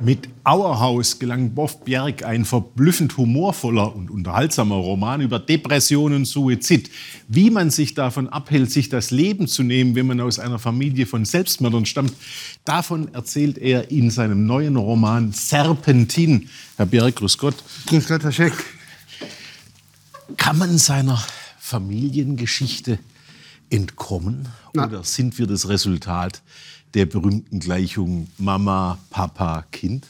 [0.00, 6.88] Mit Auerhaus gelang Boff Bjerg ein verblüffend humorvoller und unterhaltsamer Roman über Depression und Suizid.
[7.26, 11.04] Wie man sich davon abhält, sich das Leben zu nehmen, wenn man aus einer Familie
[11.04, 12.12] von Selbstmördern stammt,
[12.64, 16.48] davon erzählt er in seinem neuen Roman Serpentin.
[16.76, 17.56] Herr Bjerg, grüß Gott.
[17.86, 18.52] Grüß Gott, Herr Scheck.
[20.36, 21.20] Kann man seiner
[21.58, 23.00] Familiengeschichte
[23.70, 24.48] entkommen?
[24.74, 24.86] Na.
[24.86, 26.42] Oder sind wir das Resultat
[26.94, 30.06] der berühmten Gleichung Mama, Papa, Kind?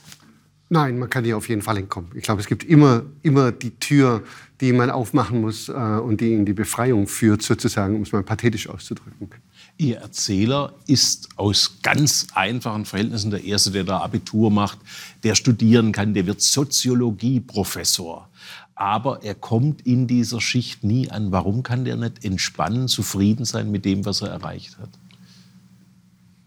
[0.70, 2.10] Nein, man kann hier auf jeden Fall entkommen.
[2.14, 4.22] Ich glaube, es gibt immer, immer die Tür,
[4.60, 8.22] die man aufmachen muss äh, und die in die Befreiung führt, sozusagen, um es mal
[8.22, 9.30] pathetisch auszudrücken.
[9.78, 14.78] Ihr Erzähler ist aus ganz einfachen Verhältnissen der Erste, der da Abitur macht,
[15.22, 18.28] der studieren kann, der wird Soziologieprofessor.
[18.74, 21.32] Aber er kommt in dieser Schicht nie an.
[21.32, 24.90] Warum kann der nicht entspannen, zufrieden sein mit dem, was er erreicht hat?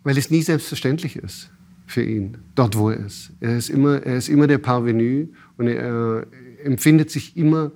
[0.03, 1.49] Weil es nie selbstverständlich ist
[1.91, 3.31] für ihn, dort wo er ist.
[3.39, 5.27] Er ist immer, er ist immer der Parvenu
[5.57, 6.25] und er
[6.63, 7.71] empfindet sich immer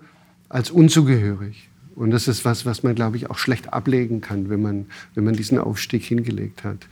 [0.50, 1.70] als unzugehörig.
[1.96, 5.24] Und das ist was, was man, glaube ich, auch schlecht ablegen kann, wenn man, wenn
[5.24, 6.88] man diesen Aufstieg hingelegt hat.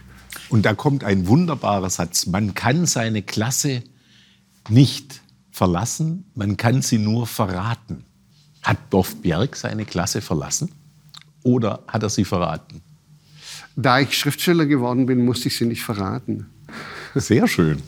[0.49, 2.25] Und da kommt ein wunderbarer Satz.
[2.25, 3.83] Man kann seine Klasse
[4.69, 8.05] nicht verlassen, man kann sie nur verraten.
[8.63, 10.71] Hat Boff Bjerg seine Klasse verlassen
[11.43, 12.81] oder hat er sie verraten?
[13.75, 16.47] Da ich Schriftsteller geworden bin, musste ich sie nicht verraten.
[17.15, 17.81] Sehr schön.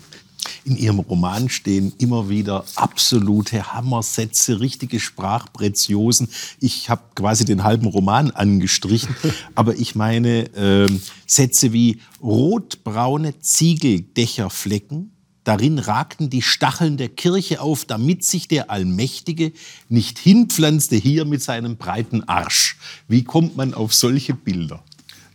[0.63, 6.27] In Ihrem Roman stehen immer wieder absolute Hammersätze, richtige Sprachpreziosen.
[6.59, 9.15] Ich habe quasi den halben Roman angestrichen,
[9.55, 10.87] aber ich meine äh,
[11.25, 15.11] Sätze wie rotbraune Ziegeldächerflecken.
[15.43, 19.51] Darin ragten die Stacheln der Kirche auf, damit sich der Allmächtige
[19.89, 22.77] nicht hinpflanzte hier mit seinem breiten Arsch.
[23.07, 24.83] Wie kommt man auf solche Bilder?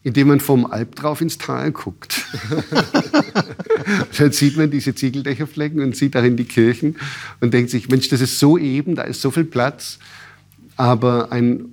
[0.02, 2.24] Indem man vom Alp drauf ins Tal guckt.
[4.18, 6.96] Dann sieht man diese Ziegeldächerflecken und sieht darin die Kirchen
[7.40, 9.98] und denkt sich, Mensch, das ist so eben, da ist so viel Platz.
[10.76, 11.66] Aber ein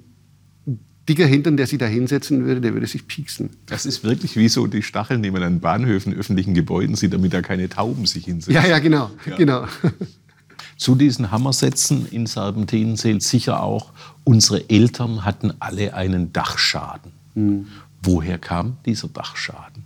[1.07, 3.51] dicker Hintern, der sich da hinsetzen würde, der würde sich pieksen.
[3.65, 7.33] Das ist wirklich wie so die Stacheln, die man an Bahnhöfen, öffentlichen Gebäuden sieht, damit
[7.33, 8.53] da keine Tauben sich hinsetzen.
[8.53, 9.11] Ja, ja, genau.
[9.25, 9.37] Ja.
[9.37, 9.67] genau.
[10.75, 13.93] Zu diesen Hammersätzen in Serpentinen zählt sicher auch,
[14.25, 17.13] unsere Eltern hatten alle einen Dachschaden.
[18.03, 19.83] Woher kam dieser Dachschaden?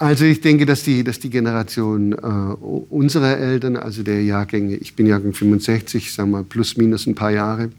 [0.00, 4.96] Also ich denke, dass die, dass die Generation äh, unserer Eltern, also der Jahrgänge, ich
[4.96, 7.70] bin Jahrgang 65, sagen wir plus minus ein paar Jahre,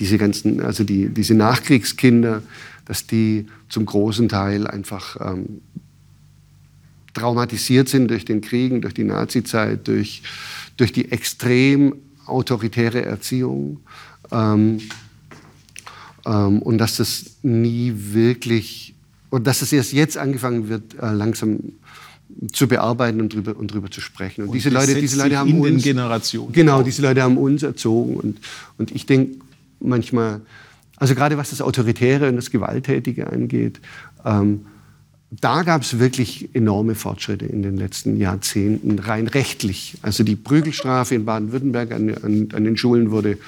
[0.00, 2.42] diese ganzen, also die, diese Nachkriegskinder,
[2.86, 5.60] dass die zum großen Teil einfach ähm,
[7.14, 10.22] traumatisiert sind durch den Kriegen, durch die Nazizeit, durch,
[10.76, 11.94] durch die extrem
[12.26, 13.78] autoritäre Erziehung.
[14.32, 14.80] Ähm,
[16.26, 18.94] ähm, und dass das nie wirklich,
[19.30, 21.58] und dass es erst jetzt angefangen wird, äh, langsam
[22.52, 24.42] zu bearbeiten und drüber, und drüber zu sprechen.
[24.42, 27.38] Und, Und diese Leute, diese Leute haben in den uns, Generationen genau, diese Leute haben
[27.38, 28.16] uns erzogen.
[28.16, 28.38] Und,
[28.78, 29.36] und ich denke
[29.80, 30.40] manchmal,
[30.96, 33.80] also gerade was das Autoritäre und das Gewalttätige angeht,
[34.24, 34.66] ähm,
[35.30, 39.96] da gab es wirklich enorme Fortschritte in den letzten Jahrzehnten, rein rechtlich.
[40.02, 43.38] Also die Prügelstrafe in Baden-Württemberg an, an, an den Schulen wurde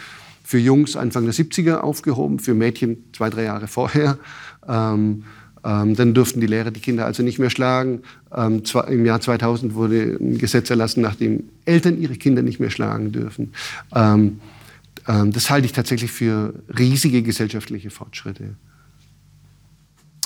[0.49, 4.17] für Jungs Anfang der 70er aufgehoben, für Mädchen zwei, drei Jahre vorher.
[4.67, 5.25] Ähm,
[5.63, 8.01] ähm, dann durften die Lehrer die Kinder also nicht mehr schlagen.
[8.35, 12.71] Ähm, zwar, Im Jahr 2000 wurde ein Gesetz erlassen, nachdem Eltern ihre Kinder nicht mehr
[12.71, 13.53] schlagen dürfen.
[13.95, 14.41] Ähm,
[15.07, 18.55] ähm, das halte ich tatsächlich für riesige gesellschaftliche Fortschritte.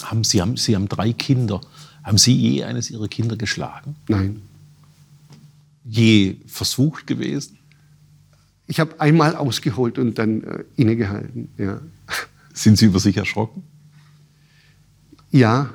[0.05, 1.61] Haben Sie, haben, Sie haben drei Kinder.
[2.05, 3.97] Haben Sie je eines Ihrer Kinder geschlagen?
[4.07, 4.41] Nein.
[5.85, 7.59] Je versucht gewesen?
[8.67, 11.49] Ich habe einmal ausgeholt und dann äh, innegehalten.
[11.59, 11.81] Ja.
[12.53, 13.63] Sind Sie über sich erschrocken?
[15.31, 15.71] ja,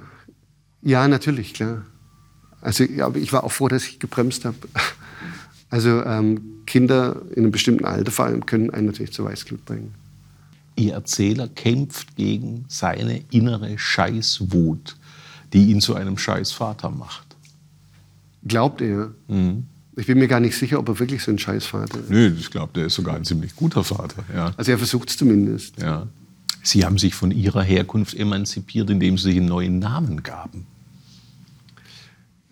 [0.81, 1.83] ja, natürlich, klar.
[2.61, 4.57] Also, ja, aber ich war auch froh, dass ich gebremst habe.
[5.69, 9.93] Also ähm, Kinder in einem bestimmten Alter vor allem können einen natürlich zur Weißglut bringen.
[10.77, 14.95] Ihr Erzähler kämpft gegen seine innere Scheißwut,
[15.51, 17.35] die ihn zu einem Scheißvater macht.
[18.45, 19.11] Glaubt er?
[19.97, 22.09] Ich bin mir gar nicht sicher, ob er wirklich so ein Scheißvater ist.
[22.11, 24.23] Nö, ich glaube, der ist sogar ein ziemlich guter Vater.
[24.33, 24.53] Ja.
[24.55, 25.81] Also er versucht es zumindest.
[25.81, 26.07] Ja.
[26.61, 30.67] Sie haben sich von Ihrer Herkunft emanzipiert, indem Sie sich einen neuen Namen gaben.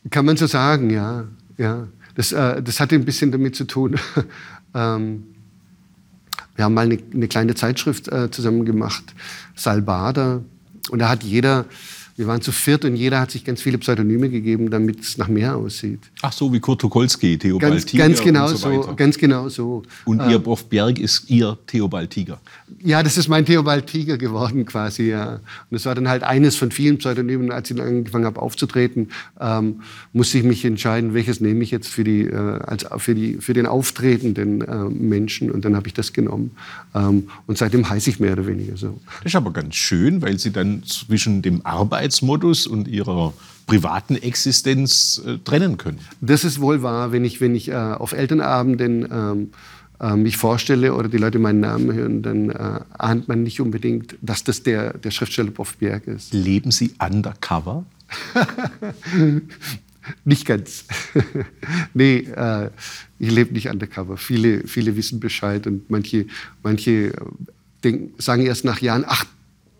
[0.10, 1.26] Kann man so sagen, ja.
[1.58, 1.88] ja.
[2.16, 3.96] Das, äh, das hatte ein bisschen damit zu tun.
[4.74, 5.24] ähm,
[6.56, 9.04] wir haben mal eine, eine kleine Zeitschrift äh, zusammen gemacht,
[9.56, 10.42] Salbada.
[10.90, 11.66] Und da hat jeder
[12.18, 15.28] Wir waren zu viert und jeder hat sich ganz viele Pseudonyme gegeben, damit es nach
[15.28, 16.00] mehr aussieht.
[16.22, 19.84] Ach so, wie Kurt Tucholsky, Theobald Tiger ganz genau und so so, ganz genau so.
[20.06, 22.40] Und Ihr Prof Berg ist Ihr Theobald Tiger.
[22.82, 25.42] Ja, das ist mein Theobald Tiger geworden quasi, ja.
[25.70, 27.52] Und es war dann halt eines von vielen Pseudonymen.
[27.52, 29.10] Als ich angefangen habe aufzutreten,
[29.42, 29.82] ähm,
[30.14, 33.54] musste ich mich entscheiden, welches nehme ich jetzt für, die, äh, als, für, die, für
[33.54, 35.52] den auftretenden äh, Menschen.
[35.52, 36.52] Und dann habe ich das genommen.
[36.94, 39.02] Ähm, und seitdem heiße ich mehr oder weniger so.
[39.22, 41.66] Das ist aber ganz schön, weil Sie dann zwischen dem
[42.06, 43.34] Arbeitsmodus und Ihrer
[43.66, 46.00] privaten Existenz äh, trennen können.
[46.22, 49.52] Das ist wohl wahr, wenn ich, wenn ich äh, auf Elternabenden ähm,
[50.00, 54.18] äh, mich vorstelle oder die Leute meinen Namen hören, dann äh, ahnt man nicht unbedingt,
[54.22, 56.32] dass das der, der Schriftsteller Boff Berg ist.
[56.32, 57.86] Leben Sie undercover?
[60.26, 60.86] nicht ganz.
[61.96, 62.70] nee, äh,
[63.18, 64.18] ich lebe nicht undercover.
[64.18, 66.28] Viele, viele wissen Bescheid und manche,
[66.62, 67.14] manche äh,
[67.84, 69.26] denken, sagen erst nach Jahren, ach,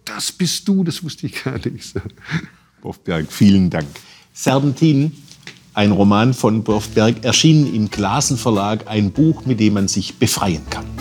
[0.06, 1.94] das bist du, das wusste ich gar nicht.
[2.82, 3.88] Boffberg, vielen Dank.
[4.34, 5.12] Serpentin,
[5.74, 10.70] ein Roman von Boffberg, erschienen im Glasen Verlag, ein Buch, mit dem man sich befreien
[10.70, 10.95] kann.